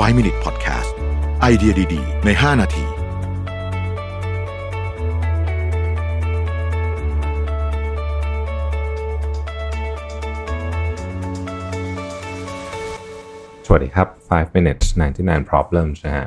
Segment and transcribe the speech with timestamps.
[0.00, 0.90] 5 Minute Podcast
[1.40, 2.84] ไอเดียดี ๆ ใน 5 นาที
[13.66, 14.86] สวัสดีครับ 5 minutes
[15.20, 16.26] 99 problems นะฮะ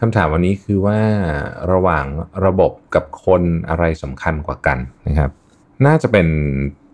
[0.00, 1.00] คำถามวันนี้คือว่า
[1.72, 2.04] ระหว่าง
[2.46, 5.30] ระบบกับคนอะไรสำคัญกว่ากันนะครับ
[5.86, 6.26] น่าจะเป็น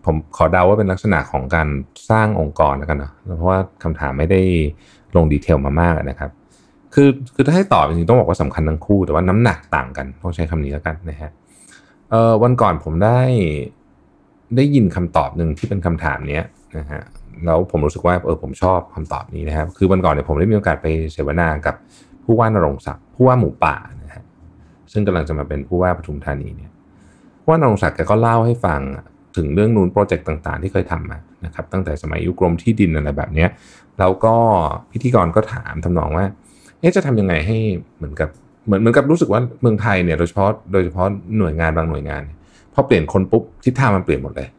[0.05, 1.67] ผมขอเดาว่าเป็นลักษณะของการ
[2.09, 4.41] สร้างองค์กรแล้วกันเนาะ เพราะว่าคำถามไม่ได้
[5.17, 6.31] ลงดีเทลมามากนะครับ
[6.93, 11.29] คือคือถ้าให้ตอบจริงๆต้องบอกว่าสำคัญทั้งคู่ แต่ว่าน้ำหนักต่างกันต้องใช้คำนี้แล้วกันนะฮะ
[12.09, 13.19] เอ่อวันก่อนผมได้
[14.55, 16.43] ได้ยินคำตอบหนึ่งที่เป็นคำถามเนี้ย
[16.77, 17.01] นะฮะ
[17.45, 21.75] แล้วผมรู้สึกว่าเออผมชอบคำตอบนี้นะครับคือวันก่อนเนี่ยผมได้มีโอกาสไปเสวนากับ
[22.23, 24.23] ผู้ว่านรงศักดิ์ผู้ว่าหมูป่านะฮะ
[24.91, 26.71] ซึ่งกำลังจะมาเป็นผู้ว่าปทุมธานีเนี่ย
[27.41, 28.81] ผู้ว่านรงศักดิ์แกก็เล่าให้ฟัง
[29.35, 33.45] ถึงเรื่องนูนโปรเจกต์ต่างๆ ที่เคยทำมานะครับตั้งแต่สมัยยุคกรมที่ดินอะไรแบบนี้
[33.99, 34.35] แล้วก็
[34.91, 36.25] พิธีกรก็ถามทำนองว่า
[36.79, 37.57] เอ๊ะจะทำยังไงให้
[37.97, 38.29] เหมือนกับ
[38.65, 42.23] เหมือนเหมือนกับรู้สึกว่าเมืองไทยเนี่ยโดยเฉพาะโดยเฉพาะหน่วยงานบางหน่วยงาน
[42.73, 44.49] พอเปลี่ยนคนปุ๊บทิศทางมันเปลี่ยนหมดเลย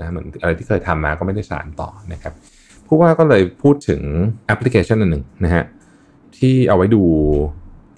[0.00, 2.34] นะเหมือนอะไรที่เคยทำมาก็ไม่ได้สานต่อนะครับ
[2.86, 4.02] ผู้ว่าก็เลยพูดถึง
[4.46, 5.64] แอปพลิเคชันอันหนึ่งนะฮะ
[6.38, 7.02] ที่เอาไว้ดู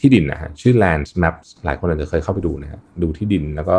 [0.01, 3.77] ที่ดินนะฮะชื่อ Land Maps หลายคนอาจจะเคยเข้าไปดูนะฮะดูที่ดินแล้วก็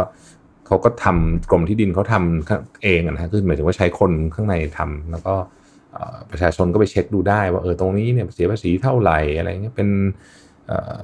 [0.69, 5.35] เขาก็ทำกรมที่ดินเขาทำเองนะฮะคือหมายถึงว่าใช้คนข้างในทำแล้วก็
[6.31, 9.89] ประชาชนก็ไปเช็คดูได้ว่าเออตรงนี้เนี่ยเสียภาษีเท่าไหร่อะไรเงี้ยเป็น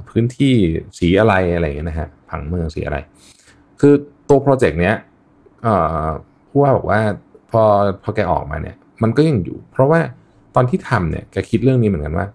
[0.09, 0.53] พื้นที่
[0.99, 2.97] สีอะไรอะไรเงี้ยนะฮะผังเมืองสีอะไร
[3.80, 3.93] คือ
[4.30, 4.95] ตัวโปรเจกต์เนี้ย
[6.49, 6.99] ผู้ว่าบอกว่า
[7.52, 7.61] พอ
[8.03, 9.99] พอแกออกมาเนี่ยมันก็ยังอยู่ เพราะว่า
[10.55, 12.25] ตอนที่ทำเนี่ยแกคิดเรื่องนี้เหมือนกันว่า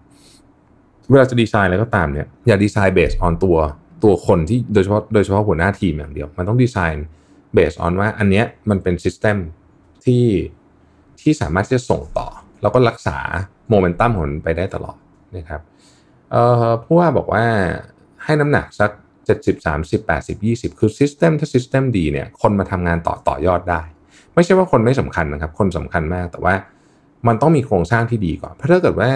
[1.09, 3.57] เวลาจะดีไซน์อะไรก็ตามเนี่ยอย่าดีไซน์ base on ตัว
[4.03, 7.07] ตัวคนที่โดยเฉพาะโดยเฉพาะหัวหน้าทีมอย่างเดียว มันต้องดีไซน์
[7.53, 9.37] base on ว่าอันเนี้ยมันเป็น system
[10.05, 10.25] ที่
[11.21, 12.27] ที่สามารถที่จะส่งต่อ
[12.61, 13.17] แล้วก็รักษา
[13.69, 14.97] โมเมนตัมของมันไปได้ตลอด
[15.37, 15.61] นะครับ
[16.31, 17.45] เอ่อผู้ว่าบอกว่า
[18.23, 18.91] ให้น้ำหนักสัก
[19.27, 23.81] 70 30 80 20 คือ system ถ้า system ดีเนี่ยคนมาทำงานต่อต่อยอดได้
[24.35, 26.53] ไม่ใช่ว่าคนไม่สำคัญนะครับ คนสำคัญมากแต่ว่า
[27.27, 29.11] มันต้องมีโครงสร้างที่ดีก่อน เพราะถ้าเกิดว่า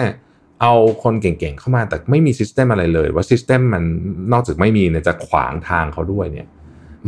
[0.60, 0.72] เอา
[1.02, 3.84] คนเก่งๆเข้ามาแต่ไม่มี system อะไรเลย ว่า system มัน
[4.32, 6.48] นอกจากไม่มีเนี่ยจะขวางทางเขาด้วยเนี่ย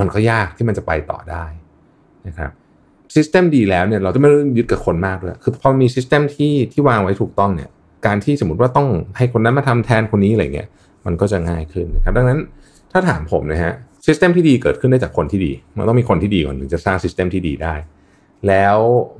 [0.01, 1.45] มันก็ยากที่มันจะไปต่อได้
[2.27, 2.51] นะครับ
[3.15, 7.71] system ดีแล้วเนี่ยเราจะไม่ต้องยึดกับคนมากด้วยคือพอมี system ที่ที่วางไว้ถูกต้องเนี่ย
[8.07, 10.69] การที่สมมติว่าต้องให้คนนั้นมาทำแทนคนนี้อะไรเงี้ย
[11.07, 12.39] มันก็จะง่ายขึ้นนะครับดังนั้น
[12.93, 13.73] ถ้าถามผมนะฮะ
[14.07, 17.75] system ที่ดีเกิดขึ้นได้จากคนที่ดี มันต้องมีคนที่ดีก่อนถึงจะสร้าง system ที่ดีได้
[18.49, 18.77] แล้ว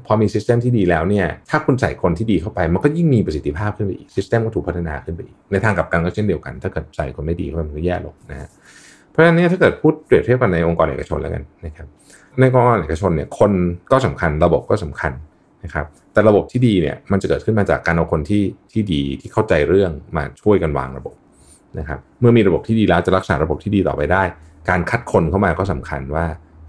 [0.07, 8.49] พอมี system ที่ดีแล้วเนี่ยถ้าคุณใส่คนที่ดีเข้าไป มันก็ยิ่งมีประสิทธิภาพขึ้นไปอีก system ก็ถูกพัฒนาขึ้นไปอีกในทางกลับกันก็เช่นเดียวกัน ถ้าเกิดใส่คนไม่ดีเข้าไปมันก็แย่ลงนะฮะ
[9.19, 11.87] เพราะฉะนั้นเนี่ยถ้าเกิดพูดเปรียบเทียบกันในองค์กรเอกชนแล้วกันนะครับ
[12.39, 13.53] ในองค์กรเอกชนเนี่ยคน
[13.93, 15.13] ก็สำคัญระบบก็สำคัญ
[15.65, 18.43] นะครับแต่ระบบที่ดีเนี่ยมันจะเกิดขึ้นมาจากการเอาคนที่
[18.73, 21.15] ที่ดีที่เข้าใจเรื่องมาช่วยกันวางระบบ
[21.79, 24.23] นะครับเมื่อมีระบบที่ดีแล้วจะรักษาระบบที่ดีต่อไปได้
[24.69, 26.25] การคัดคนเข้ามาก็สำคัญว่า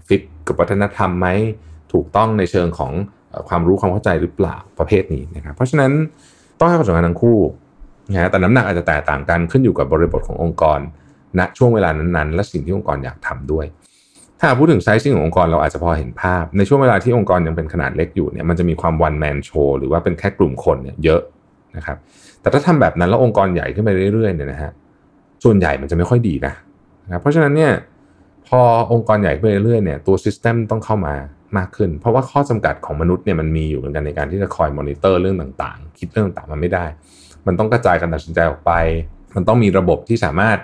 [0.08, 1.28] ฟิตกับวัฒนธรรมไหม
[1.92, 2.92] ถูกต้องในเชิงของ
[3.48, 5.92] ความรู้ความเข้าใจหรือเปล่าประเภทนี้นะครับเพราะฉะนั้น
[6.58, 7.38] ต้องให้ความสำคัญทั้งคู่
[8.10, 10.78] นะฮะแต่น้ำหนักอาจจะแตกต่างกันขึ้นอยู่กับบริบทขององค์กร
[11.38, 13.66] ณช่วงเวลานั้นๆ และสิ่งที่องค์กรอยากทำด้วย
[14.40, 21.20] ถ้าพูดถึงไซซิ่งขององค์กรเราอาจจะพอเห็นภาพ ในช่วงเวลาที่องค์กรยังเป็นขนาดเล็กอยู่เนี่ยมันจะมีความวันแมนโชหรือว่าเป็นแค่กลุ่มคนเนี่ยเยอะ
[21.76, 21.96] นะครับ
[22.40, 24.70] แต่ถ้าทำแบบนั้นแล้วองค์กรใหญ่ขึ้นไปเรื่อยๆเนี่ยนะฮะ
[25.44, 26.52] ส่วนใหญ่มันจะไม่ค่อยดีนะ
[27.04, 27.72] นะครับเพราะฉะนั้นเนี่ย
[28.48, 28.60] พอ
[28.92, 31.14] องค์กรใหญ่ขึ้นไปเรื่อยๆเนี่ยตัวซิสเต็มต้องเข้ามา
[31.56, 36.86] มากขึ้น เพราะว่าข้อจำกัดของมนุษย์เนี่ยมันมีอยู่เหมือนกันในการที่จะคอยมอนิเตอร์เรื่องต่างๆ คิดเรื่องต่างๆมันไม่ได้
[37.46, 38.72] มันต้องกระจายการตัดสินใจออกไป
[39.36, 40.58] มันต้องมีระบบที่สามารถ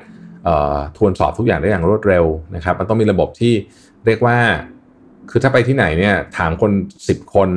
[0.96, 2.24] ทวนสอบทุกอย่างได้อย่างรวดเร็ว
[2.54, 3.52] นะครับ มันต้องมีระบบที่
[4.06, 4.38] เรียกว่า
[5.30, 6.70] คือถ้าไปที่ไหนเนี่ยถามคน
[7.04, 7.48] 10 คน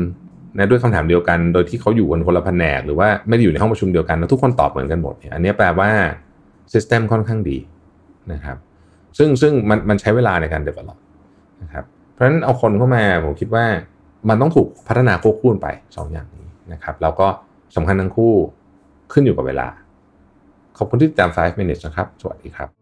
[0.56, 5.90] นะด้วยคำถามเดียวกัน โดยที่เขาอยู่กันคนละแผนก หรือว่าไม่ได้อยู่ในห้องประชุมเดียวกันแล้วทุกคนตอบเหมือนกันหมดเนี่ยอันนี้แปลว่า
[6.74, 7.58] ซิสเต็มค่อนข้างดี
[8.34, 8.58] นะครับ
[9.18, 10.98] ซึ่งซึ่งมันมันใช้เวลาในการ develop
[11.64, 13.66] นะครับ เพราะฉะนั้นเอาคนเข้ามาผมคิดว่า
[14.30, 17.28] มันต้องถูกพัฒนาควบคู่ไปสองอย่างนี้นะครับ แล้วก็
[17.76, 18.34] สำคัญทั้งคู่
[19.14, 19.68] ขึ้นอยู่กับเวลา
[20.78, 22.79] ขอบคุณที่ติดตาม 5 minutes นะครับ สวัสดีครับ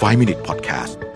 [0.00, 1.09] 5 Minute Podcast